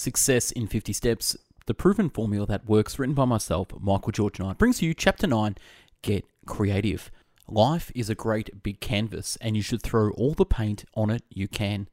Success 0.00 0.50
in 0.50 0.66
50 0.66 0.94
Steps, 0.94 1.36
the 1.66 1.74
proven 1.74 2.08
formula 2.08 2.46
that 2.46 2.64
works, 2.64 2.98
written 2.98 3.14
by 3.14 3.26
myself, 3.26 3.68
Michael 3.78 4.12
George 4.12 4.38
Knight, 4.38 4.56
brings 4.56 4.80
you 4.80 4.94
Chapter 4.94 5.26
9 5.26 5.58
Get 6.00 6.24
Creative. 6.46 7.10
Life 7.46 7.92
is 7.94 8.08
a 8.08 8.14
great 8.14 8.62
big 8.62 8.80
canvas, 8.80 9.36
and 9.42 9.56
you 9.56 9.62
should 9.62 9.82
throw 9.82 10.12
all 10.12 10.32
the 10.32 10.46
paint 10.46 10.86
on 10.94 11.10
it 11.10 11.22
you 11.28 11.48
can. 11.48 11.86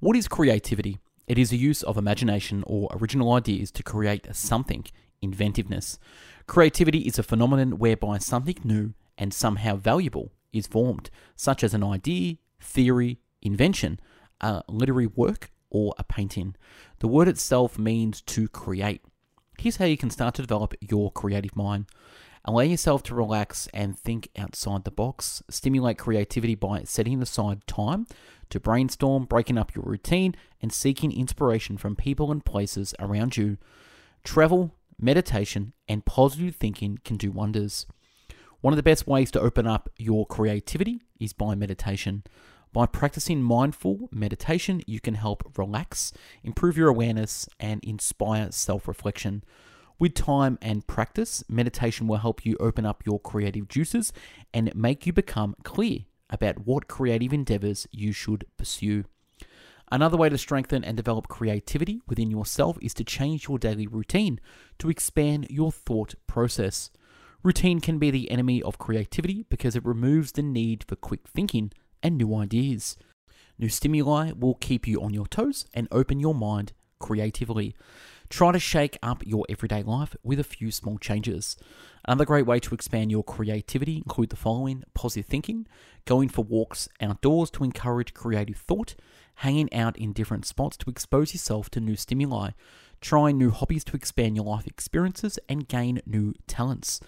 What 0.00 0.16
is 0.16 0.26
creativity? 0.26 0.98
It 1.28 1.38
is 1.38 1.50
the 1.50 1.56
use 1.56 1.84
of 1.84 1.96
imagination 1.96 2.64
or 2.66 2.88
original 2.92 3.32
ideas 3.32 3.70
to 3.72 3.84
create 3.84 4.26
something, 4.34 4.84
inventiveness. 5.22 6.00
Creativity 6.48 7.02
is 7.02 7.16
a 7.16 7.22
phenomenon 7.22 7.78
whereby 7.78 8.18
something 8.18 8.58
new 8.64 8.94
and 9.16 9.32
somehow 9.32 9.76
valuable 9.76 10.32
is 10.52 10.66
formed, 10.66 11.10
such 11.36 11.62
as 11.62 11.74
an 11.74 11.84
idea, 11.84 12.38
theory, 12.60 13.20
invention, 13.40 14.00
a 14.40 14.64
literary 14.66 15.06
work, 15.06 15.52
or 15.70 15.94
a 15.98 16.04
painting. 16.04 16.54
The 16.98 17.08
word 17.08 17.28
itself 17.28 17.78
means 17.78 18.20
to 18.22 18.48
create. 18.48 19.02
Here's 19.58 19.76
how 19.76 19.86
you 19.86 19.96
can 19.96 20.10
start 20.10 20.34
to 20.34 20.42
develop 20.42 20.74
your 20.80 21.10
creative 21.10 21.56
mind. 21.56 21.86
Allow 22.44 22.62
yourself 22.62 23.02
to 23.04 23.14
relax 23.14 23.66
and 23.74 23.98
think 23.98 24.28
outside 24.38 24.84
the 24.84 24.90
box. 24.90 25.42
Stimulate 25.50 25.98
creativity 25.98 26.54
by 26.54 26.84
setting 26.84 27.20
aside 27.20 27.66
time 27.66 28.06
to 28.50 28.60
brainstorm, 28.60 29.24
breaking 29.24 29.58
up 29.58 29.74
your 29.74 29.84
routine, 29.84 30.36
and 30.62 30.72
seeking 30.72 31.10
inspiration 31.10 31.76
from 31.76 31.96
people 31.96 32.30
and 32.30 32.44
places 32.44 32.94
around 33.00 33.36
you. 33.36 33.58
Travel, 34.22 34.74
meditation, 35.00 35.72
and 35.88 36.04
positive 36.04 36.54
thinking 36.54 37.00
can 37.04 37.16
do 37.16 37.32
wonders. 37.32 37.86
One 38.60 38.72
of 38.72 38.76
the 38.76 38.82
best 38.82 39.06
ways 39.06 39.30
to 39.32 39.40
open 39.40 39.66
up 39.66 39.88
your 39.96 40.26
creativity 40.26 41.02
is 41.18 41.32
by 41.32 41.54
meditation. 41.54 42.22
By 42.72 42.86
practicing 42.86 43.42
mindful 43.42 44.08
meditation, 44.12 44.82
you 44.86 45.00
can 45.00 45.14
help 45.14 45.56
relax, 45.56 46.12
improve 46.44 46.76
your 46.76 46.88
awareness, 46.88 47.48
and 47.58 47.82
inspire 47.82 48.52
self 48.52 48.86
reflection. 48.86 49.42
With 49.98 50.14
time 50.14 50.58
and 50.60 50.86
practice, 50.86 51.42
meditation 51.48 52.06
will 52.06 52.18
help 52.18 52.44
you 52.44 52.56
open 52.60 52.84
up 52.84 53.06
your 53.06 53.18
creative 53.18 53.66
juices 53.68 54.12
and 54.52 54.74
make 54.74 55.06
you 55.06 55.12
become 55.12 55.56
clear 55.62 56.00
about 56.28 56.66
what 56.66 56.88
creative 56.88 57.32
endeavors 57.32 57.86
you 57.92 58.12
should 58.12 58.44
pursue. 58.58 59.04
Another 59.90 60.16
way 60.16 60.28
to 60.28 60.36
strengthen 60.36 60.84
and 60.84 60.96
develop 60.96 61.28
creativity 61.28 62.02
within 62.08 62.30
yourself 62.30 62.76
is 62.82 62.92
to 62.94 63.04
change 63.04 63.48
your 63.48 63.58
daily 63.58 63.86
routine 63.86 64.40
to 64.78 64.90
expand 64.90 65.46
your 65.48 65.70
thought 65.70 66.14
process. 66.26 66.90
Routine 67.42 67.80
can 67.80 67.98
be 67.98 68.10
the 68.10 68.30
enemy 68.30 68.60
of 68.60 68.78
creativity 68.78 69.46
because 69.48 69.76
it 69.76 69.84
removes 69.84 70.32
the 70.32 70.42
need 70.42 70.84
for 70.88 70.96
quick 70.96 71.28
thinking 71.28 71.72
and 72.06 72.16
new 72.16 72.36
ideas. 72.36 72.96
New 73.58 73.68
stimuli 73.68 74.30
will 74.30 74.54
keep 74.54 74.86
you 74.86 75.02
on 75.02 75.12
your 75.12 75.26
toes 75.26 75.66
and 75.74 75.88
open 75.90 76.20
your 76.20 76.36
mind 76.36 76.72
creatively. 77.00 77.74
Try 78.28 78.52
to 78.52 78.60
shake 78.60 78.96
up 79.02 79.26
your 79.26 79.44
everyday 79.48 79.82
life 79.82 80.14
with 80.22 80.38
a 80.38 80.44
few 80.44 80.70
small 80.70 80.98
changes. 80.98 81.56
Another 82.06 82.24
great 82.24 82.46
way 82.46 82.60
to 82.60 82.74
expand 82.74 83.10
your 83.10 83.24
creativity 83.24 83.96
include 83.96 84.30
the 84.30 84.36
following 84.36 84.84
positive 84.94 85.26
thinking, 85.26 85.66
going 86.04 86.28
for 86.28 86.44
walks 86.44 86.88
outdoors 87.00 87.50
to 87.50 87.64
encourage 87.64 88.14
creative 88.14 88.56
thought, 88.56 88.94
hanging 89.36 89.72
out 89.72 89.98
in 89.98 90.12
different 90.12 90.46
spots 90.46 90.76
to 90.76 90.90
expose 90.90 91.34
yourself 91.34 91.70
to 91.70 91.80
new 91.80 91.96
stimuli, 91.96 92.50
trying 93.00 93.36
new 93.36 93.50
hobbies 93.50 93.82
to 93.84 93.96
expand 93.96 94.36
your 94.36 94.44
life 94.44 94.66
experiences 94.68 95.40
and 95.48 95.66
gain 95.66 96.00
new 96.06 96.34
talents, 96.46 97.00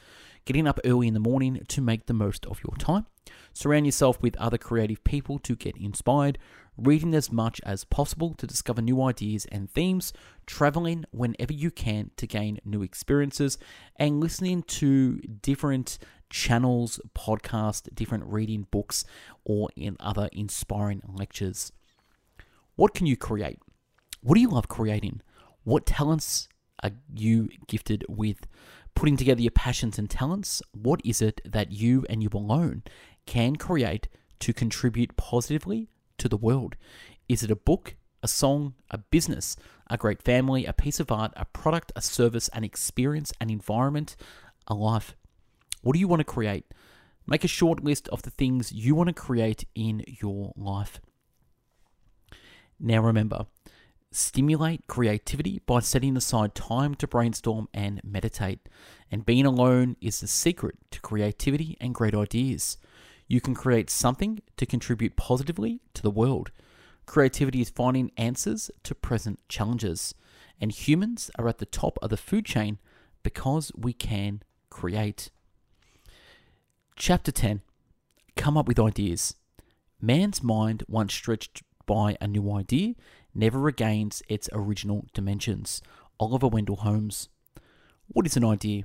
getting 0.48 0.66
up 0.66 0.80
early 0.84 1.06
in 1.06 1.14
the 1.14 1.20
morning 1.20 1.62
to 1.68 1.80
make 1.80 2.06
the 2.06 2.14
most 2.14 2.46
of 2.46 2.58
your 2.64 2.74
time, 2.78 3.06
Surround 3.52 3.86
yourself 3.86 4.22
with 4.22 4.36
other 4.36 4.58
creative 4.58 5.02
people 5.04 5.38
to 5.40 5.56
get 5.56 5.76
inspired, 5.76 6.38
reading 6.76 7.14
as 7.14 7.32
much 7.32 7.60
as 7.64 7.84
possible 7.84 8.34
to 8.34 8.46
discover 8.46 8.80
new 8.80 9.02
ideas 9.02 9.46
and 9.46 9.70
themes, 9.70 10.12
traveling 10.46 11.04
whenever 11.10 11.52
you 11.52 11.70
can 11.70 12.10
to 12.16 12.26
gain 12.26 12.60
new 12.64 12.82
experiences, 12.82 13.58
and 13.96 14.20
listening 14.20 14.62
to 14.62 15.18
different 15.18 15.98
channels, 16.30 17.00
podcasts, 17.14 17.92
different 17.94 18.24
reading 18.26 18.66
books, 18.70 19.04
or 19.44 19.68
in 19.76 19.96
other 19.98 20.28
inspiring 20.32 21.02
lectures. 21.08 21.72
What 22.76 22.94
can 22.94 23.06
you 23.06 23.16
create? 23.16 23.58
What 24.22 24.36
do 24.36 24.40
you 24.40 24.50
love 24.50 24.68
creating? 24.68 25.20
What 25.64 25.84
talents 25.84 26.48
are 26.82 26.92
you 27.12 27.48
gifted 27.66 28.04
with? 28.08 28.46
Putting 28.94 29.16
together 29.16 29.40
your 29.40 29.52
passions 29.52 29.98
and 29.98 30.10
talents, 30.10 30.60
what 30.72 31.00
is 31.04 31.22
it 31.22 31.40
that 31.44 31.70
you 31.70 32.04
and 32.10 32.22
you 32.22 32.30
alone 32.32 32.82
can 33.26 33.56
create 33.56 34.08
to 34.40 34.52
contribute 34.52 35.16
positively 35.16 35.88
to 36.18 36.28
the 36.28 36.36
world? 36.36 36.76
Is 37.28 37.42
it 37.42 37.50
a 37.50 37.56
book, 37.56 37.94
a 38.22 38.28
song, 38.28 38.74
a 38.90 38.98
business, 38.98 39.56
a 39.88 39.96
great 39.96 40.22
family, 40.22 40.64
a 40.64 40.72
piece 40.72 40.98
of 40.98 41.12
art, 41.12 41.32
a 41.36 41.44
product, 41.44 41.92
a 41.94 42.02
service, 42.02 42.48
an 42.48 42.64
experience, 42.64 43.32
an 43.40 43.50
environment, 43.50 44.16
a 44.66 44.74
life? 44.74 45.14
What 45.82 45.92
do 45.92 46.00
you 46.00 46.08
want 46.08 46.20
to 46.20 46.24
create? 46.24 46.66
Make 47.26 47.44
a 47.44 47.48
short 47.48 47.84
list 47.84 48.08
of 48.08 48.22
the 48.22 48.30
things 48.30 48.72
you 48.72 48.94
want 48.94 49.08
to 49.08 49.12
create 49.12 49.64
in 49.74 50.02
your 50.06 50.52
life. 50.56 51.00
Now 52.80 53.02
remember, 53.02 53.46
stimulate 54.10 54.86
creativity 54.86 55.60
by 55.66 55.80
setting 55.80 56.16
aside 56.16 56.54
time 56.54 56.94
to 56.96 57.06
brainstorm 57.06 57.68
and 57.74 58.00
meditate. 58.04 58.68
And 59.10 59.26
being 59.26 59.46
alone 59.46 59.96
is 60.00 60.20
the 60.20 60.26
secret 60.26 60.76
to 60.90 61.00
creativity 61.00 61.76
and 61.80 61.94
great 61.94 62.14
ideas. 62.14 62.78
You 63.26 63.40
can 63.40 63.54
create 63.54 63.90
something 63.90 64.40
to 64.56 64.66
contribute 64.66 65.16
positively 65.16 65.80
to 65.94 66.02
the 66.02 66.10
world. 66.10 66.50
Creativity 67.06 67.60
is 67.60 67.70
finding 67.70 68.10
answers 68.16 68.70
to 68.82 68.94
present 68.94 69.40
challenges, 69.48 70.14
and 70.60 70.72
humans 70.72 71.30
are 71.38 71.48
at 71.48 71.58
the 71.58 71.66
top 71.66 71.98
of 72.02 72.10
the 72.10 72.16
food 72.16 72.44
chain 72.44 72.78
because 73.22 73.72
we 73.76 73.92
can 73.92 74.42
create. 74.70 75.30
Chapter 76.96 77.32
10 77.32 77.62
Come 78.36 78.56
up 78.56 78.68
with 78.68 78.78
ideas. 78.78 79.34
Man's 80.00 80.42
mind, 80.42 80.84
once 80.86 81.12
stretched 81.12 81.62
by 81.88 82.16
a 82.20 82.28
new 82.28 82.52
idea, 82.52 82.94
never 83.34 83.58
regains 83.58 84.22
its 84.28 84.48
original 84.52 85.06
dimensions. 85.14 85.82
Oliver 86.20 86.46
Wendell 86.46 86.76
Holmes. 86.76 87.28
What 88.06 88.26
is 88.26 88.36
an 88.36 88.44
idea? 88.44 88.84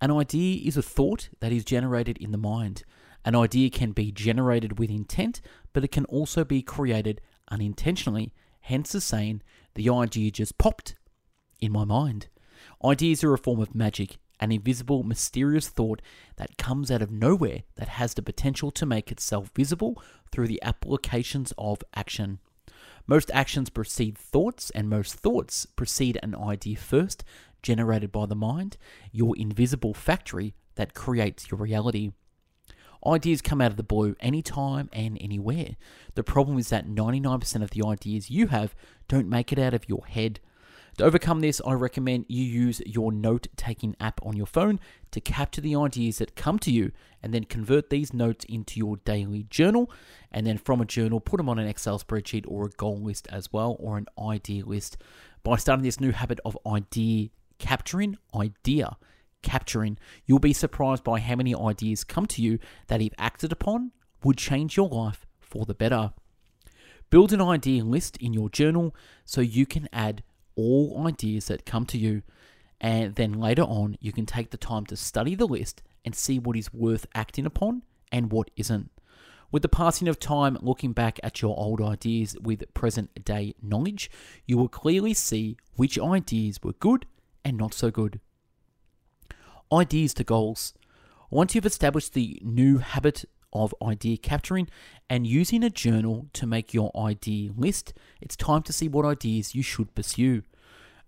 An 0.00 0.10
idea 0.10 0.62
is 0.64 0.76
a 0.76 0.82
thought 0.82 1.28
that 1.40 1.52
is 1.52 1.64
generated 1.64 2.16
in 2.16 2.30
the 2.30 2.38
mind. 2.38 2.84
An 3.24 3.34
idea 3.34 3.68
can 3.68 3.90
be 3.90 4.12
generated 4.12 4.78
with 4.78 4.88
intent, 4.88 5.40
but 5.72 5.82
it 5.82 5.90
can 5.90 6.04
also 6.06 6.44
be 6.44 6.62
created 6.62 7.20
unintentionally, 7.50 8.32
hence 8.60 8.92
the 8.92 9.00
saying, 9.00 9.42
the 9.74 9.90
idea 9.90 10.30
just 10.30 10.56
popped 10.56 10.94
in 11.60 11.72
my 11.72 11.84
mind. 11.84 12.28
Ideas 12.84 13.24
are 13.24 13.34
a 13.34 13.38
form 13.38 13.60
of 13.60 13.74
magic, 13.74 14.18
an 14.40 14.52
invisible, 14.52 15.02
mysterious 15.02 15.68
thought 15.68 16.02
that 16.36 16.58
comes 16.58 16.90
out 16.90 17.02
of 17.02 17.10
nowhere 17.10 17.62
that 17.76 17.88
has 17.88 18.14
the 18.14 18.22
potential 18.22 18.70
to 18.70 18.86
make 18.86 19.10
itself 19.10 19.50
visible 19.54 20.02
through 20.30 20.48
the 20.48 20.62
applications 20.62 21.52
of 21.58 21.82
action. 21.94 22.38
Most 23.06 23.30
actions 23.32 23.70
precede 23.70 24.18
thoughts, 24.18 24.70
and 24.70 24.88
most 24.88 25.14
thoughts 25.14 25.66
precede 25.66 26.18
an 26.22 26.34
idea 26.34 26.76
first, 26.76 27.24
generated 27.62 28.12
by 28.12 28.26
the 28.26 28.36
mind, 28.36 28.76
your 29.12 29.34
invisible 29.36 29.94
factory 29.94 30.54
that 30.74 30.94
creates 30.94 31.50
your 31.50 31.58
reality. 31.58 32.12
Ideas 33.06 33.42
come 33.42 33.60
out 33.60 33.70
of 33.70 33.76
the 33.76 33.82
blue 33.82 34.16
anytime 34.20 34.90
and 34.92 35.16
anywhere. 35.20 35.76
The 36.14 36.24
problem 36.24 36.58
is 36.58 36.68
that 36.68 36.88
99% 36.88 37.62
of 37.62 37.70
the 37.70 37.86
ideas 37.86 38.30
you 38.30 38.48
have 38.48 38.74
don't 39.08 39.28
make 39.28 39.52
it 39.52 39.58
out 39.58 39.74
of 39.74 39.88
your 39.88 40.04
head. 40.06 40.40
To 40.98 41.04
overcome 41.04 41.38
this, 41.38 41.60
I 41.64 41.74
recommend 41.74 42.26
you 42.26 42.42
use 42.42 42.82
your 42.84 43.12
note 43.12 43.46
taking 43.54 43.94
app 44.00 44.18
on 44.24 44.36
your 44.36 44.46
phone 44.46 44.80
to 45.12 45.20
capture 45.20 45.60
the 45.60 45.76
ideas 45.76 46.18
that 46.18 46.34
come 46.34 46.58
to 46.58 46.72
you 46.72 46.90
and 47.22 47.32
then 47.32 47.44
convert 47.44 47.88
these 47.88 48.12
notes 48.12 48.44
into 48.48 48.80
your 48.80 48.96
daily 48.96 49.44
journal. 49.48 49.92
And 50.32 50.44
then 50.44 50.58
from 50.58 50.80
a 50.80 50.84
journal, 50.84 51.20
put 51.20 51.36
them 51.36 51.48
on 51.48 51.60
an 51.60 51.68
Excel 51.68 52.00
spreadsheet 52.00 52.46
or 52.48 52.66
a 52.66 52.70
goal 52.70 53.00
list 53.00 53.28
as 53.30 53.52
well, 53.52 53.76
or 53.78 53.96
an 53.96 54.08
idea 54.20 54.66
list. 54.66 54.96
By 55.44 55.54
starting 55.54 55.84
this 55.84 56.00
new 56.00 56.10
habit 56.10 56.40
of 56.44 56.58
idea 56.66 57.28
capturing, 57.60 58.18
idea 58.34 58.96
capturing, 59.42 59.98
you'll 60.26 60.40
be 60.40 60.52
surprised 60.52 61.04
by 61.04 61.20
how 61.20 61.36
many 61.36 61.54
ideas 61.54 62.02
come 62.02 62.26
to 62.26 62.42
you 62.42 62.58
that, 62.88 63.00
if 63.00 63.12
acted 63.18 63.52
upon, 63.52 63.92
would 64.24 64.36
change 64.36 64.76
your 64.76 64.88
life 64.88 65.26
for 65.38 65.64
the 65.64 65.74
better. 65.74 66.12
Build 67.08 67.32
an 67.32 67.40
idea 67.40 67.84
list 67.84 68.16
in 68.16 68.32
your 68.32 68.48
journal 68.48 68.96
so 69.24 69.40
you 69.40 69.64
can 69.64 69.88
add 69.92 70.24
all 70.58 71.06
ideas 71.06 71.46
that 71.46 71.64
come 71.64 71.86
to 71.86 71.96
you. 71.96 72.22
And 72.80 73.14
then 73.14 73.32
later 73.32 73.62
on, 73.62 73.96
you 74.00 74.12
can 74.12 74.26
take 74.26 74.50
the 74.50 74.56
time 74.56 74.84
to 74.86 74.96
study 74.96 75.34
the 75.34 75.46
list 75.46 75.82
and 76.04 76.14
see 76.14 76.38
what 76.38 76.56
is 76.56 76.72
worth 76.72 77.06
acting 77.14 77.46
upon 77.46 77.82
and 78.12 78.30
what 78.30 78.50
isn't. 78.56 78.90
With 79.50 79.62
the 79.62 79.68
passing 79.68 80.08
of 80.08 80.20
time, 80.20 80.58
looking 80.60 80.92
back 80.92 81.18
at 81.22 81.40
your 81.40 81.58
old 81.58 81.80
ideas 81.80 82.36
with 82.42 82.74
present 82.74 83.24
day 83.24 83.54
knowledge, 83.62 84.10
you 84.46 84.58
will 84.58 84.68
clearly 84.68 85.14
see 85.14 85.56
which 85.76 85.98
ideas 85.98 86.60
were 86.62 86.74
good 86.74 87.06
and 87.44 87.56
not 87.56 87.72
so 87.72 87.90
good 87.90 88.20
ideas 89.72 90.14
to 90.14 90.24
goals. 90.24 90.74
Once 91.30 91.54
you've 91.54 91.66
established 91.66 92.14
the 92.14 92.40
new 92.42 92.78
habit 92.78 93.24
of 93.52 93.74
idea 93.82 94.16
capturing 94.16 94.68
and 95.08 95.26
using 95.26 95.62
a 95.62 95.70
journal 95.70 96.26
to 96.34 96.46
make 96.46 96.74
your 96.74 96.90
idea 96.96 97.50
list, 97.56 97.94
it's 98.20 98.36
time 98.36 98.62
to 98.62 98.72
see 98.72 98.88
what 98.88 99.04
ideas 99.04 99.54
you 99.54 99.62
should 99.62 99.94
pursue. 99.94 100.42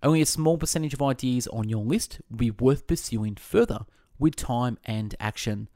Only 0.03 0.21
a 0.21 0.25
small 0.25 0.57
percentage 0.57 0.93
of 0.93 1.01
ideas 1.01 1.47
on 1.47 1.69
your 1.69 1.83
list 1.83 2.21
will 2.29 2.37
be 2.37 2.51
worth 2.51 2.87
pursuing 2.87 3.35
further 3.35 3.85
with 4.17 4.35
time 4.35 4.77
and 4.85 5.15
action. 5.19 5.69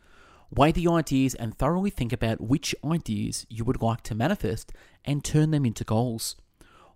Weigh 0.50 0.72
the 0.72 0.88
ideas 0.88 1.36
and 1.36 1.58
thoroughly 1.58 1.90
think 1.90 2.14
about 2.14 2.42
which 2.42 2.76
ideas 2.84 3.46
you 3.50 3.64
would 3.66 3.82
like 3.82 4.02
to 4.04 4.16
manifest 4.16 4.72
and 5.04 5.24
turn 5.24 5.52
them 5.52 5.66
into 5.66 5.84
goals. 5.84 6.36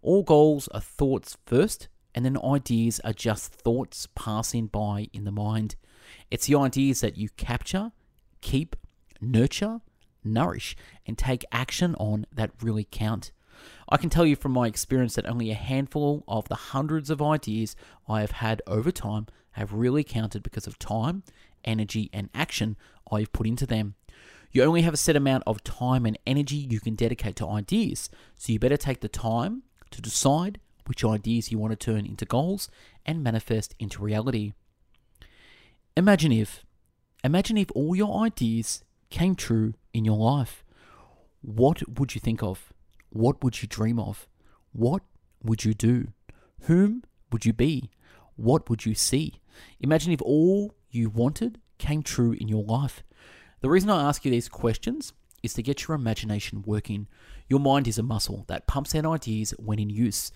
All 0.01 0.23
goals 0.23 0.67
are 0.69 0.79
thoughts 0.79 1.37
first, 1.45 1.89
and 2.15 2.23
then 2.23 2.37
ideas 2.43 2.99
are 3.03 3.13
just 3.13 3.51
thoughts 3.51 4.07
passing 4.15 4.67
by 4.67 5.09
in 5.13 5.25
the 5.25 5.31
mind. 5.31 5.75
It's 6.31 6.47
the 6.47 6.55
ideas 6.55 7.01
that 7.01 7.17
you 7.17 7.29
capture, 7.37 7.91
keep, 8.41 8.75
nurture, 9.21 9.81
nourish, 10.23 10.75
and 11.05 11.17
take 11.17 11.45
action 11.51 11.95
on 11.95 12.25
that 12.31 12.51
really 12.61 12.87
count. 12.89 13.31
I 13.89 13.97
can 13.97 14.09
tell 14.09 14.25
you 14.25 14.35
from 14.35 14.53
my 14.53 14.67
experience 14.67 15.15
that 15.15 15.25
only 15.25 15.51
a 15.51 15.55
handful 15.55 16.23
of 16.27 16.47
the 16.47 16.55
hundreds 16.55 17.09
of 17.09 17.21
ideas 17.21 17.75
I 18.07 18.21
have 18.21 18.31
had 18.31 18.61
over 18.67 18.91
time 18.91 19.27
have 19.51 19.73
really 19.73 20.03
counted 20.03 20.43
because 20.43 20.67
of 20.67 20.79
time, 20.79 21.23
energy, 21.65 22.09
and 22.13 22.29
action 22.33 22.77
I've 23.11 23.33
put 23.33 23.47
into 23.47 23.65
them. 23.65 23.95
You 24.51 24.63
only 24.63 24.81
have 24.81 24.93
a 24.93 24.97
set 24.97 25.15
amount 25.15 25.43
of 25.45 25.63
time 25.63 26.05
and 26.05 26.17
energy 26.25 26.55
you 26.55 26.79
can 26.79 26.95
dedicate 26.95 27.35
to 27.37 27.47
ideas, 27.47 28.09
so 28.35 28.53
you 28.53 28.59
better 28.59 28.77
take 28.77 29.01
the 29.01 29.07
time 29.07 29.63
to 29.91 30.01
decide 30.01 30.59
which 30.85 31.05
ideas 31.05 31.51
you 31.51 31.59
want 31.59 31.71
to 31.71 31.75
turn 31.75 32.05
into 32.05 32.25
goals 32.25 32.69
and 33.05 33.23
manifest 33.23 33.75
into 33.77 34.01
reality. 34.01 34.53
Imagine 35.95 36.31
if, 36.31 36.63
imagine 37.23 37.57
if 37.57 37.69
all 37.75 37.95
your 37.95 38.23
ideas 38.23 38.83
came 39.09 39.35
true 39.35 39.73
in 39.93 40.05
your 40.05 40.17
life. 40.17 40.63
What 41.41 41.81
would 41.99 42.15
you 42.15 42.21
think 42.21 42.43
of? 42.43 42.73
What 43.09 43.43
would 43.43 43.61
you 43.61 43.67
dream 43.67 43.99
of? 43.99 44.27
What 44.71 45.01
would 45.43 45.63
you 45.63 45.73
do? 45.73 46.09
Whom 46.61 47.03
would 47.31 47.45
you 47.45 47.53
be? 47.53 47.89
What 48.35 48.69
would 48.69 48.85
you 48.85 48.93
see? 48.93 49.41
Imagine 49.79 50.11
if 50.11 50.21
all 50.21 50.73
you 50.89 51.09
wanted 51.09 51.59
came 51.77 52.03
true 52.03 52.33
in 52.33 52.47
your 52.47 52.63
life. 52.63 53.03
The 53.61 53.69
reason 53.69 53.89
I 53.89 54.07
ask 54.07 54.23
you 54.23 54.31
these 54.31 54.49
questions 54.49 55.13
is 55.43 55.53
to 55.53 55.63
get 55.63 55.87
your 55.87 55.95
imagination 55.95 56.63
working. 56.65 57.07
Your 57.47 57.59
mind 57.59 57.87
is 57.87 57.97
a 57.97 58.03
muscle 58.03 58.45
that 58.47 58.67
pumps 58.67 58.93
out 58.93 59.05
ideas 59.05 59.53
when 59.57 59.79
in 59.79 59.89
use. 59.89 60.31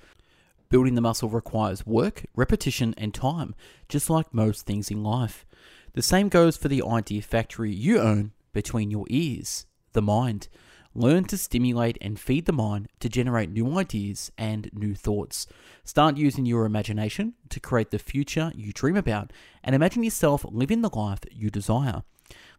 Building 0.70 0.96
the 0.96 1.02
muscle 1.02 1.30
requires 1.30 1.86
work, 1.86 2.26
repetition, 2.36 2.96
and 2.98 3.14
time, 3.14 3.54
just 3.88 4.10
like 4.10 4.34
most 4.34 4.66
things 4.66 4.90
in 4.90 5.04
life. 5.04 5.46
The 5.94 6.02
same 6.02 6.30
goes 6.30 6.58
for 6.58 6.68
the 6.68 6.82
idea 6.84 7.22
factory 7.22 7.72
you 7.72 8.00
own 8.00 8.32
between 8.54 8.92
your 8.92 9.06
ears, 9.10 9.66
the 9.94 10.02
mind. 10.02 10.48
Learn 10.96 11.24
to 11.26 11.38
stimulate 11.38 11.98
and 12.02 12.20
feed 12.20 12.46
the 12.46 12.54
mind 12.54 12.88
to 13.00 13.10
generate 13.10 13.50
new 13.50 13.80
ideas 13.80 14.32
and 14.38 14.70
new 14.74 14.94
thoughts. 14.94 15.48
Start 15.84 16.18
using 16.18 16.46
your 16.46 16.66
imagination 16.66 17.34
to 17.50 17.60
create 17.60 17.90
the 17.90 17.98
future 17.98 18.52
you 18.56 18.72
dream 18.72 18.96
about 18.96 19.34
and 19.64 19.76
imagine 19.76 20.04
yourself 20.04 20.46
living 20.48 20.82
the 20.82 20.96
life 20.96 21.20
you 21.32 21.50
desire. 21.50 22.04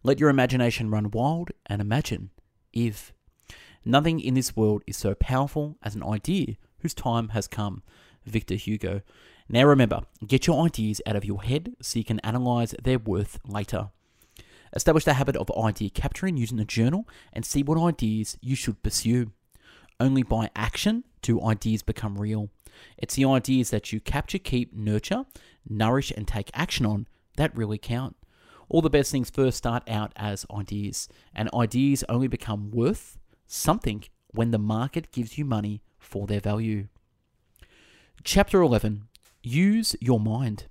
Let 0.02 0.18
your 0.18 0.30
imagination 0.30 0.90
run 0.90 1.12
wild 1.12 1.52
and 1.66 1.80
imagine 1.80 2.30
if. 2.72 3.12
Nothing 3.84 4.18
in 4.18 4.34
this 4.34 4.56
world 4.56 4.82
is 4.86 4.96
so 4.96 5.14
powerful 5.14 5.76
as 5.82 5.94
an 5.94 6.02
idea 6.02 6.56
whose 6.78 6.94
time 6.94 7.28
has 7.28 7.46
come. 7.46 7.82
Victor 8.26 8.54
Hugo. 8.54 9.02
Now 9.48 9.64
remember, 9.64 10.00
get 10.26 10.46
your 10.46 10.64
ideas 10.64 11.02
out 11.06 11.16
of 11.16 11.24
your 11.24 11.42
head 11.42 11.74
so 11.82 11.98
you 11.98 12.04
can 12.04 12.18
analyze 12.20 12.74
their 12.82 12.98
worth 12.98 13.38
later. 13.46 13.90
Establish 14.74 15.04
the 15.04 15.14
habit 15.14 15.36
of 15.36 15.50
idea 15.56 15.90
capturing 15.90 16.36
using 16.36 16.58
a 16.58 16.64
journal 16.64 17.08
and 17.32 17.44
see 17.44 17.62
what 17.62 17.78
ideas 17.78 18.36
you 18.40 18.56
should 18.56 18.82
pursue. 18.82 19.30
Only 20.00 20.22
by 20.22 20.50
action 20.56 21.04
do 21.22 21.42
ideas 21.42 21.82
become 21.82 22.18
real. 22.18 22.50
It's 22.98 23.14
the 23.14 23.24
ideas 23.24 23.70
that 23.70 23.92
you 23.92 24.00
capture, 24.00 24.38
keep, 24.38 24.74
nurture, 24.74 25.26
nourish, 25.68 26.12
and 26.16 26.26
take 26.26 26.50
action 26.54 26.84
on 26.84 27.06
that 27.36 27.56
really 27.56 27.78
count. 27.78 28.16
All 28.68 28.82
the 28.82 28.90
best 28.90 29.12
things 29.12 29.30
first 29.30 29.58
start 29.58 29.82
out 29.88 30.12
as 30.16 30.46
ideas, 30.50 31.08
and 31.34 31.48
ideas 31.54 32.02
only 32.08 32.28
become 32.28 32.70
worth 32.70 33.18
something 33.46 34.04
when 34.32 34.50
the 34.50 34.58
market 34.58 35.12
gives 35.12 35.38
you 35.38 35.44
money 35.44 35.82
for 35.98 36.26
their 36.26 36.40
value. 36.40 36.88
Chapter 38.24 38.60
11 38.60 39.08
Use 39.42 39.94
your 40.00 40.18
mind. 40.18 40.66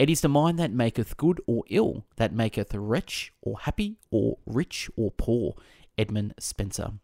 It 0.00 0.08
is 0.08 0.22
the 0.22 0.30
mind 0.30 0.58
that 0.58 0.72
maketh 0.72 1.18
good 1.18 1.42
or 1.46 1.62
ill, 1.68 2.06
that 2.16 2.32
maketh 2.32 2.74
wretch 2.74 3.34
or 3.42 3.58
happy, 3.60 3.98
or 4.10 4.38
rich 4.46 4.88
or 4.96 5.10
poor. 5.10 5.56
Edmund 5.98 6.32
Spenser. 6.40 6.94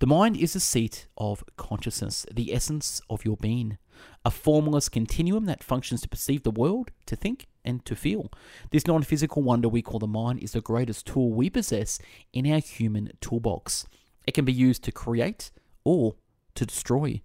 The 0.00 0.08
mind 0.08 0.36
is 0.36 0.54
the 0.54 0.58
seat 0.58 1.06
of 1.16 1.44
consciousness, 1.56 2.26
the 2.32 2.52
essence 2.52 3.00
of 3.08 3.24
your 3.24 3.36
being, 3.36 3.78
a 4.24 4.32
formless 4.32 4.88
continuum 4.88 5.44
that 5.44 5.62
functions 5.62 6.00
to 6.00 6.08
perceive 6.08 6.42
the 6.42 6.50
world, 6.50 6.90
to 7.06 7.14
think, 7.14 7.46
and 7.64 7.84
to 7.84 7.94
feel. 7.94 8.32
This 8.72 8.88
non 8.88 9.04
physical 9.04 9.44
wonder 9.44 9.68
we 9.68 9.80
call 9.80 10.00
the 10.00 10.08
mind 10.08 10.40
is 10.40 10.50
the 10.50 10.60
greatest 10.60 11.06
tool 11.06 11.32
we 11.32 11.48
possess 11.48 12.00
in 12.32 12.50
our 12.50 12.58
human 12.58 13.12
toolbox. 13.20 13.86
It 14.26 14.34
can 14.34 14.44
be 14.44 14.52
used 14.52 14.82
to 14.82 14.90
create 14.90 15.52
or 15.84 16.16
to 16.56 16.66
destroy, 16.66 17.22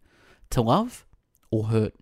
to 0.51 0.61
love 0.61 1.07
or 1.49 1.69
hurt, 1.69 1.95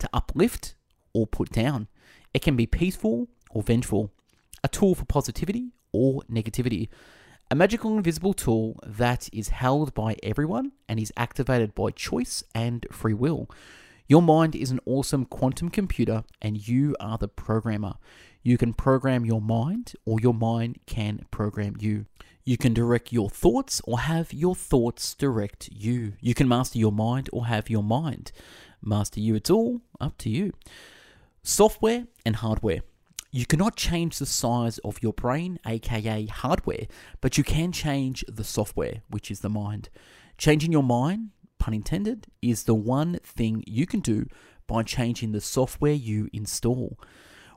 to 0.00 0.10
uplift 0.12 0.74
or 1.14 1.26
put 1.26 1.50
down. 1.50 1.88
It 2.34 2.42
can 2.42 2.56
be 2.56 2.66
peaceful 2.66 3.28
or 3.50 3.62
vengeful, 3.62 4.10
a 4.64 4.68
tool 4.68 4.94
for 4.94 5.04
positivity 5.04 5.72
or 5.92 6.22
negativity. 6.30 6.88
A 7.50 7.54
magical 7.54 7.96
invisible 7.98 8.32
tool 8.32 8.80
that 8.86 9.28
is 9.30 9.50
held 9.50 9.92
by 9.92 10.16
everyone 10.22 10.72
and 10.88 10.98
is 10.98 11.12
activated 11.18 11.74
by 11.74 11.90
choice 11.90 12.42
and 12.54 12.86
free 12.90 13.12
will. 13.12 13.50
Your 14.08 14.22
mind 14.22 14.56
is 14.56 14.70
an 14.70 14.80
awesome 14.86 15.26
quantum 15.26 15.68
computer 15.68 16.24
and 16.40 16.66
you 16.66 16.96
are 16.98 17.18
the 17.18 17.28
programmer. 17.28 17.94
You 18.42 18.56
can 18.56 18.72
program 18.72 19.26
your 19.26 19.40
mind 19.40 19.92
or 20.06 20.18
your 20.20 20.34
mind 20.34 20.80
can 20.86 21.26
program 21.30 21.76
you. 21.78 22.06
You 22.44 22.56
can 22.56 22.74
direct 22.74 23.12
your 23.12 23.30
thoughts 23.30 23.80
or 23.84 24.00
have 24.00 24.32
your 24.32 24.54
thoughts 24.54 25.14
direct 25.14 25.68
you. 25.70 26.14
You 26.20 26.34
can 26.34 26.48
master 26.48 26.78
your 26.78 26.90
mind 26.90 27.28
or 27.32 27.46
have 27.46 27.70
your 27.70 27.82
mind 27.82 28.32
master 28.82 29.20
you. 29.20 29.34
It's 29.34 29.50
all 29.50 29.82
up 30.00 30.18
to 30.18 30.30
you. 30.30 30.52
Software 31.44 32.06
and 32.24 32.36
hardware. 32.36 32.82
You 33.32 33.46
cannot 33.46 33.74
change 33.74 34.18
the 34.18 34.26
size 34.26 34.78
of 34.84 35.02
your 35.02 35.12
brain, 35.12 35.58
aka 35.66 36.26
hardware, 36.26 36.86
but 37.20 37.36
you 37.36 37.42
can 37.42 37.72
change 37.72 38.24
the 38.28 38.44
software, 38.44 39.02
which 39.08 39.28
is 39.28 39.40
the 39.40 39.48
mind. 39.48 39.88
Changing 40.38 40.70
your 40.70 40.84
mind, 40.84 41.30
pun 41.58 41.74
intended, 41.74 42.28
is 42.42 42.62
the 42.62 42.76
one 42.76 43.18
thing 43.24 43.64
you 43.66 43.86
can 43.86 43.98
do 43.98 44.26
by 44.68 44.84
changing 44.84 45.32
the 45.32 45.40
software 45.40 45.92
you 45.92 46.28
install. 46.32 46.96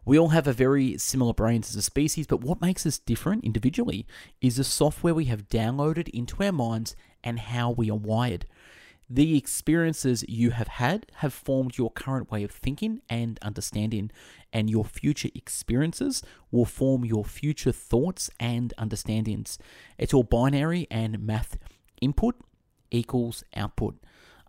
We 0.03 0.17
all 0.17 0.29
have 0.29 0.47
a 0.47 0.53
very 0.53 0.97
similar 0.97 1.35
brains 1.35 1.69
as 1.69 1.75
a 1.75 1.83
species, 1.83 2.25
but 2.25 2.41
what 2.41 2.61
makes 2.61 2.87
us 2.87 2.97
different 2.97 3.43
individually 3.43 4.07
is 4.41 4.55
the 4.55 4.63
software 4.63 5.13
we 5.13 5.25
have 5.25 5.47
downloaded 5.47 6.09
into 6.09 6.43
our 6.43 6.51
minds 6.51 6.95
and 7.23 7.39
how 7.39 7.69
we 7.69 7.91
are 7.91 7.97
wired. 7.97 8.47
The 9.09 9.37
experiences 9.37 10.25
you 10.27 10.51
have 10.51 10.67
had 10.67 11.05
have 11.15 11.33
formed 11.33 11.77
your 11.77 11.91
current 11.91 12.31
way 12.31 12.43
of 12.43 12.49
thinking 12.49 13.01
and 13.07 13.37
understanding, 13.43 14.09
and 14.51 14.67
your 14.69 14.83
future 14.83 15.29
experiences 15.35 16.23
will 16.49 16.65
form 16.65 17.05
your 17.05 17.23
future 17.23 17.71
thoughts 17.71 18.31
and 18.39 18.73
understandings. 18.79 19.59
It's 19.99 20.13
all 20.13 20.23
binary 20.23 20.87
and 20.89 21.19
math 21.19 21.57
input 22.01 22.35
equals 22.89 23.43
output. 23.55 23.95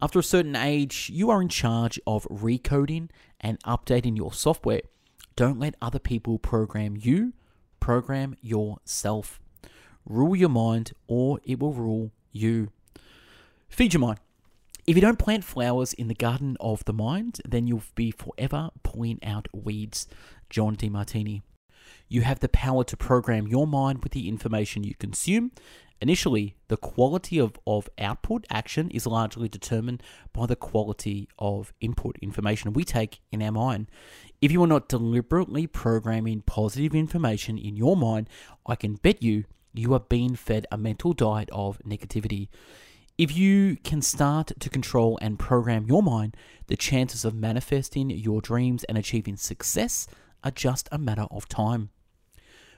After 0.01 0.19
a 0.19 0.23
certain 0.23 0.57
age, 0.57 1.11
you 1.13 1.31
are 1.31 1.43
in 1.43 1.49
charge 1.49 2.01
of 2.07 2.27
recoding 2.31 3.11
and 3.41 3.63
updating 3.65 4.17
your 4.17 4.33
software. 4.33 4.83
Don't 5.37 5.59
let 5.59 5.75
other 5.83 5.99
people 5.99 6.39
program 6.39 6.97
you, 6.99 7.35
program 7.79 8.37
yourself. 8.41 9.39
Rule 10.07 10.37
your 10.37 10.49
mind, 10.49 10.93
or 11.07 11.41
it 11.45 11.59
will 11.59 11.75
rule 11.75 12.11
you. 12.33 12.71
Feed 13.69 13.93
your 13.93 14.01
mind. 14.01 14.21
If 14.87 14.95
you 14.95 15.03
don't 15.03 15.19
plant 15.19 15.43
flowers 15.43 15.93
in 15.93 16.07
the 16.07 16.15
garden 16.15 16.57
of 16.61 16.85
the 16.85 16.93
mind, 16.93 17.41
then 17.45 17.67
you'll 17.67 17.83
be 17.97 18.13
forever 18.13 18.71
pulling 18.85 19.19
out 19.25 19.49
weeds. 19.53 20.07
John 20.49 20.77
Demartini. 20.77 21.43
You 22.09 22.21
have 22.21 22.39
the 22.39 22.49
power 22.49 22.85
to 22.85 22.97
program 22.97 23.49
your 23.49 23.67
mind 23.67 24.05
with 24.05 24.13
the 24.13 24.29
information 24.29 24.85
you 24.85 24.95
consume. 24.95 25.51
Initially, 26.01 26.55
the 26.69 26.77
quality 26.77 27.41
of, 27.41 27.59
of 27.67 27.89
output 27.99 28.47
action 28.49 28.89
is 28.91 29.07
largely 29.07 29.49
determined 29.49 30.05
by 30.33 30.47
the 30.47 30.55
quality 30.55 31.29
of 31.37 31.73
input 31.81 32.17
information 32.23 32.73
we 32.73 32.85
take 32.85 33.19
in 33.33 33.43
our 33.43 33.51
mind. 33.51 33.91
If 34.41 34.53
you 34.53 34.63
are 34.63 34.69
not 34.69 34.89
deliberately 34.89 35.67
programming 35.67 36.43
positive 36.43 36.95
information 36.95 37.59
in 37.59 37.77
your 37.77 37.97
mind, 37.97 38.29
I 38.67 38.77
can 38.77 38.95
bet 38.95 39.21
you 39.21 39.47
you 39.75 39.95
are 39.95 40.01
being 40.01 40.37
fed 40.37 40.67
a 40.71 40.79
mental 40.79 41.13
diet 41.13 41.49
of 41.51 41.81
negativity. 41.85 42.49
If 43.19 43.35
you 43.35 43.79
can 43.83 44.03
start 44.03 44.53
to 44.61 44.69
control 44.69 45.19
and 45.23 45.39
program 45.39 45.87
your 45.87 46.03
mind, 46.03 46.37
the 46.67 46.77
chances 46.77 47.25
of 47.25 47.35
manifesting 47.35 48.11
your 48.11 48.43
dreams 48.43 48.85
and 48.85 48.99
achieving 48.99 49.37
success 49.37 50.07
are 50.45 50.51
just 50.51 50.87
a 50.93 50.99
matter 50.99 51.27
of 51.31 51.49
time. 51.49 51.89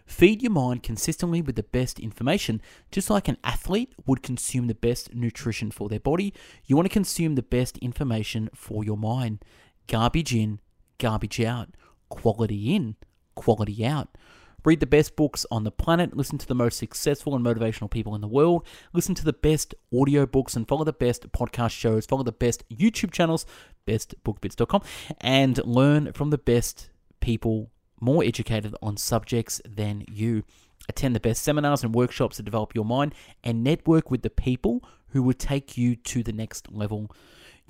Feed 0.07 0.41
your 0.41 0.53
mind 0.53 0.85
consistently 0.85 1.43
with 1.43 1.57
the 1.57 1.65
best 1.65 1.99
information, 1.99 2.63
just 2.93 3.11
like 3.11 3.27
an 3.27 3.39
athlete 3.43 3.93
would 4.07 4.23
consume 4.23 4.69
the 4.69 4.77
best 4.77 5.13
nutrition 5.13 5.73
for 5.73 5.89
their 5.89 5.99
body. 5.99 6.33
You 6.67 6.77
want 6.77 6.87
to 6.87 6.93
consume 6.93 7.35
the 7.35 7.43
best 7.43 7.77
information 7.79 8.49
for 8.55 8.85
your 8.85 8.97
mind. 8.97 9.45
Garbage 9.89 10.33
in, 10.33 10.61
garbage 10.99 11.41
out, 11.41 11.71
quality 12.11 12.77
in, 12.77 12.95
quality 13.35 13.85
out. 13.85 14.17
Read 14.65 14.81
the 14.81 14.87
best 14.87 15.17
books 15.17 15.47
on 15.51 15.65
the 15.65 15.71
planet, 15.71 16.17
listen 16.17 16.39
to 16.39 16.47
the 16.47 16.55
most 16.55 16.79
successful 16.79 17.35
and 17.35 17.45
motivational 17.45 17.91
people 17.91 18.15
in 18.15 18.21
the 18.21 18.29
world, 18.29 18.67
listen 18.93 19.15
to 19.15 19.25
the 19.25 19.33
best 19.33 19.75
audiobooks 19.93 20.57
and 20.57 20.67
follow 20.67 20.85
the 20.85 20.93
best 20.93 21.31
podcast 21.33 21.71
shows, 21.71 22.07
follow 22.07 22.25
the 22.25 22.33
best 22.33 22.69
YouTube 22.69 23.13
channels, 23.13 23.47
bestbookbits.com, 23.87 24.83
and 25.21 25.65
learn 25.65 26.13
from 26.13 26.31
the 26.31 26.39
best 26.39 26.91
people 27.21 27.71
more 28.01 28.25
educated 28.25 28.75
on 28.83 28.97
subjects 28.97 29.61
than 29.69 30.05
you. 30.11 30.45
Attend 30.89 31.15
the 31.15 31.21
best 31.21 31.43
seminars 31.43 31.83
and 31.83 31.95
workshops 31.95 32.37
to 32.37 32.43
develop 32.43 32.75
your 32.75 32.85
mind 32.85 33.15
and 33.45 33.63
network 33.63 34.11
with 34.11 34.23
the 34.23 34.31
people 34.31 34.83
who 35.09 35.23
will 35.23 35.35
take 35.35 35.77
you 35.77 35.97
to 35.97 36.23
the 36.23 36.33
next 36.33 36.73
level. 36.73 37.11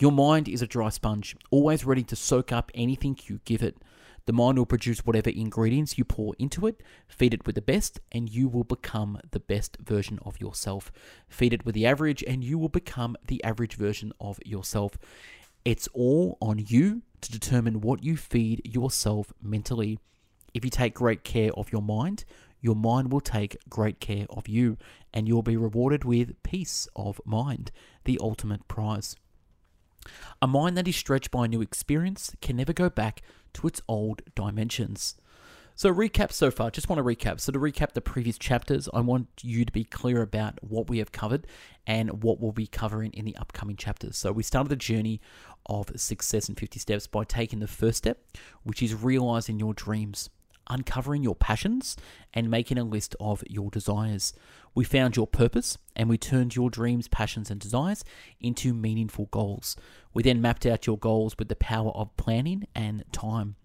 Your 0.00 0.12
mind 0.12 0.48
is 0.48 0.62
a 0.62 0.66
dry 0.68 0.90
sponge, 0.90 1.36
always 1.50 1.84
ready 1.84 2.04
to 2.04 2.14
soak 2.14 2.52
up 2.52 2.70
anything 2.72 3.18
you 3.26 3.40
give 3.44 3.64
it. 3.64 3.78
The 4.26 4.32
mind 4.32 4.56
will 4.56 4.66
produce 4.66 5.04
whatever 5.04 5.30
ingredients 5.30 5.98
you 5.98 6.04
pour 6.04 6.36
into 6.38 6.68
it, 6.68 6.84
feed 7.08 7.34
it 7.34 7.44
with 7.46 7.56
the 7.56 7.62
best, 7.62 7.98
and 8.12 8.28
you 8.28 8.46
will 8.46 8.62
become 8.62 9.18
the 9.32 9.40
best 9.40 9.76
version 9.80 10.20
of 10.24 10.40
yourself. 10.40 10.92
Feed 11.28 11.52
it 11.52 11.66
with 11.66 11.74
the 11.74 11.84
average, 11.84 12.22
and 12.22 12.44
you 12.44 12.58
will 12.58 12.68
become 12.68 13.16
the 13.26 13.42
average 13.42 13.74
version 13.74 14.12
of 14.20 14.38
yourself. 14.44 14.96
It's 15.64 15.88
all 15.92 16.38
on 16.40 16.64
you 16.64 17.02
to 17.22 17.32
determine 17.32 17.80
what 17.80 18.04
you 18.04 18.16
feed 18.16 18.62
yourself 18.64 19.32
mentally. 19.42 19.98
If 20.54 20.64
you 20.64 20.70
take 20.70 20.94
great 20.94 21.24
care 21.24 21.50
of 21.54 21.72
your 21.72 21.82
mind, 21.82 22.24
your 22.60 22.76
mind 22.76 23.10
will 23.10 23.20
take 23.20 23.56
great 23.68 23.98
care 23.98 24.26
of 24.30 24.46
you, 24.46 24.76
and 25.12 25.26
you'll 25.26 25.42
be 25.42 25.56
rewarded 25.56 26.04
with 26.04 26.40
peace 26.44 26.86
of 26.94 27.20
mind, 27.24 27.72
the 28.04 28.18
ultimate 28.22 28.68
prize. 28.68 29.16
A 30.40 30.46
mind 30.46 30.76
that 30.76 30.88
is 30.88 30.96
stretched 30.96 31.30
by 31.30 31.44
a 31.44 31.48
new 31.48 31.60
experience 31.60 32.34
can 32.40 32.56
never 32.56 32.72
go 32.72 32.88
back 32.88 33.22
to 33.54 33.66
its 33.66 33.82
old 33.88 34.22
dimensions. 34.34 35.16
So, 35.78 35.94
recap 35.94 36.32
so 36.32 36.50
far, 36.50 36.72
just 36.72 36.88
want 36.88 36.98
to 36.98 37.04
recap. 37.04 37.38
So, 37.38 37.52
to 37.52 37.58
recap 37.60 37.92
the 37.92 38.00
previous 38.00 38.36
chapters, 38.36 38.88
I 38.92 38.98
want 38.98 39.28
you 39.42 39.64
to 39.64 39.70
be 39.70 39.84
clear 39.84 40.22
about 40.22 40.58
what 40.60 40.90
we 40.90 40.98
have 40.98 41.12
covered 41.12 41.46
and 41.86 42.24
what 42.24 42.40
we'll 42.40 42.50
be 42.50 42.66
covering 42.66 43.12
in 43.12 43.24
the 43.24 43.36
upcoming 43.36 43.76
chapters. 43.76 44.16
So, 44.16 44.32
we 44.32 44.42
started 44.42 44.70
the 44.70 44.76
journey 44.76 45.20
of 45.66 45.92
success 45.94 46.48
in 46.48 46.56
50 46.56 46.80
steps 46.80 47.06
by 47.06 47.22
taking 47.22 47.60
the 47.60 47.68
first 47.68 47.98
step, 47.98 48.18
which 48.64 48.82
is 48.82 48.92
realizing 48.92 49.60
your 49.60 49.72
dreams, 49.72 50.30
uncovering 50.68 51.22
your 51.22 51.34
passions, 51.34 51.96
and 52.34 52.50
making 52.50 52.78
a 52.78 52.84
list 52.84 53.16
of 53.20 53.42
your 53.48 53.70
desires. 53.70 54.32
We 54.74 54.84
found 54.84 55.16
your 55.16 55.26
purpose 55.26 55.78
and 55.96 56.08
we 56.08 56.18
turned 56.18 56.54
your 56.54 56.70
dreams, 56.70 57.08
passions, 57.08 57.50
and 57.50 57.60
desires 57.60 58.04
into 58.40 58.72
meaningful 58.72 59.26
goals. 59.26 59.76
We 60.14 60.22
then 60.22 60.40
mapped 60.40 60.66
out 60.66 60.86
your 60.86 60.98
goals 60.98 61.34
with 61.38 61.48
the 61.48 61.56
power 61.56 61.90
of 61.90 62.16
planning 62.16 62.66
and 62.74 63.04
time. 63.12 63.56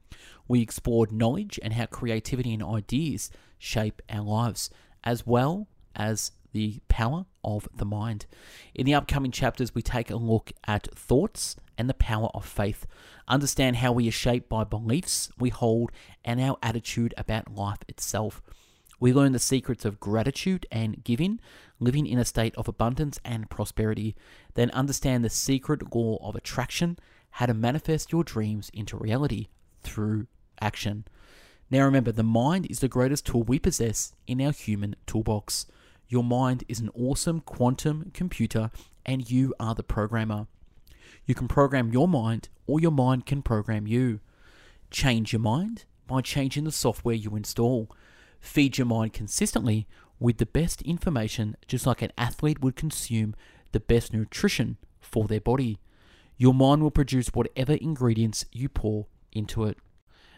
We 0.48 0.62
explored 0.62 1.12
knowledge 1.12 1.60
and 1.62 1.74
how 1.74 1.86
creativity 1.86 2.54
and 2.54 2.64
ideas 2.64 3.30
shape 3.58 4.02
our 4.10 4.24
lives, 4.24 4.70
as 5.04 5.26
well 5.26 5.68
as 5.96 6.32
the 6.52 6.80
power 6.88 7.26
of 7.44 7.68
the 7.76 7.86
mind. 7.86 8.26
In 8.74 8.86
the 8.86 8.94
upcoming 8.94 9.32
chapters, 9.32 9.76
we 9.76 9.82
take 9.82 10.10
a 10.10 10.16
look 10.16 10.52
at 10.66 10.88
thoughts 10.96 11.56
and 11.78 11.90
the 11.90 11.94
power 11.94 12.30
of 12.34 12.46
faith, 12.46 12.86
understand 13.28 13.78
how 13.78 13.92
we 13.92 14.08
are 14.08 14.12
shaped 14.12 14.50
by 14.50 14.64
beliefs 14.64 15.32
we 15.40 15.50
hold 15.50 15.92
and 16.24 16.40
our 16.40 16.58
attitude 16.62 17.14
about 17.18 17.56
life 17.56 17.80
itself. 17.88 18.42
We 19.00 19.12
learn 19.12 19.34
the 19.34 19.40
secrets 19.40 19.86
of 19.86 20.00
gratitude 20.00 20.66
and 20.72 21.04
giving, 21.04 21.40
living 21.80 22.06
in 22.08 22.20
a 22.20 22.26
state 22.26 22.56
of 22.56 22.68
abundance 22.68 23.20
and 23.26 23.50
prosperity, 23.50 24.16
then 24.54 24.72
understand 24.72 25.26
the 25.26 25.30
secret 25.30 25.94
law 25.94 26.18
of 26.22 26.36
attraction, 26.36 26.98
how 27.32 27.48
to 27.48 27.54
manifest 27.54 28.12
your 28.12 28.24
dreams 28.24 28.70
into 28.74 28.96
reality 28.96 29.48
through 29.82 30.28
action. 30.62 31.06
Now 31.70 31.86
remember, 31.86 32.12
the 32.12 32.24
mind 32.24 32.68
is 32.70 32.80
the 32.80 32.88
greatest 32.88 33.26
tool 33.26 33.44
we 33.44 33.60
possess 33.60 34.14
in 34.28 34.40
our 34.40 34.52
human 34.52 34.96
toolbox. 35.08 35.66
Your 36.08 36.24
mind 36.24 36.64
is 36.68 36.80
an 36.80 36.90
awesome 36.94 37.42
quantum 37.42 38.12
computer, 38.14 38.70
and 39.06 39.30
you 39.30 39.54
are 39.60 39.74
the 39.74 39.84
programmer. 39.84 40.48
You 41.26 41.36
can 41.36 41.48
program 41.48 41.92
your 41.92 42.08
mind, 42.08 42.50
or 42.68 42.80
your 42.80 42.92
mind 42.92 43.26
can 43.26 43.42
program 43.42 43.88
you. 43.88 44.20
Change 44.92 45.34
your 45.34 45.40
mind 45.42 45.86
by 46.08 46.22
changing 46.22 46.64
the 46.64 46.72
software 46.72 47.16
you 47.16 47.36
install. 47.36 47.90
Feed 48.40 48.78
your 48.78 48.88
mind 48.88 49.14
consistently 49.14 49.88
with 50.20 50.38
the 50.38 50.46
best 50.46 50.82
information, 50.82 51.56
just 51.68 51.86
like 51.86 52.02
an 52.02 52.12
athlete 52.18 52.62
would 52.62 52.76
consume 52.76 53.36
the 53.72 53.80
best 53.80 54.14
nutrition 54.14 54.78
for 55.02 55.28
their 55.28 55.42
body. 55.42 55.80
Your 56.38 56.54
mind 56.54 56.82
will 56.82 56.92
produce 56.92 57.30
whatever 57.30 57.74
ingredients 57.74 58.46
you 58.52 58.70
pour 58.70 59.08
into 59.32 59.66
it. 59.66 59.78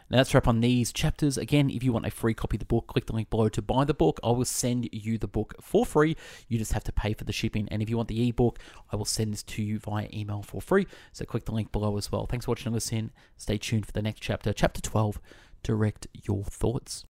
Now 0.10 0.18
that's 0.18 0.34
wrap 0.34 0.48
on 0.48 0.62
these 0.62 0.94
chapters. 0.94 1.38
Again, 1.38 1.70
if 1.70 1.84
you 1.84 1.92
want 1.92 2.06
a 2.06 2.12
free 2.12 2.34
copy 2.34 2.58
of 2.58 2.60
the 2.60 2.66
book, 2.66 2.88
click 2.88 3.08
the 3.08 3.14
link 3.14 3.30
below 3.30 3.50
to 3.50 3.62
buy 3.62 3.86
the 3.86 3.94
book. 3.94 4.20
I 4.24 4.30
will 4.30 4.46
send 4.46 4.88
you 4.92 5.18
the 5.18 5.28
book 5.28 5.56
for 5.62 5.86
free. 5.86 6.16
You 6.48 6.58
just 6.58 6.74
have 6.74 6.84
to 6.86 6.92
pay 6.92 7.14
for 7.14 7.24
the 7.24 7.34
shipping. 7.34 7.68
And 7.70 7.82
if 7.82 7.90
you 7.90 7.98
want 7.98 8.10
the 8.10 8.30
ebook, 8.30 8.60
I 8.92 8.96
will 8.96 9.06
send 9.06 9.34
this 9.34 9.44
to 9.44 9.64
you 9.64 9.80
via 9.80 10.08
email 10.14 10.44
for 10.44 10.62
free. 10.62 10.86
So 11.12 11.26
click 11.26 11.46
the 11.46 11.54
link 11.54 11.72
below 11.72 11.98
as 11.98 12.12
well. 12.12 12.28
Thanks 12.28 12.46
for 12.46 12.52
watching 12.52 12.68
and 12.68 12.76
listening. 12.76 13.12
Stay 13.38 13.58
tuned 13.58 13.86
for 13.88 13.92
the 13.92 14.02
next 14.02 14.20
chapter, 14.20 14.54
chapter 14.54 14.82
12 14.82 15.20
Direct 15.64 16.08
Your 16.14 16.44
Thoughts. 16.44 17.04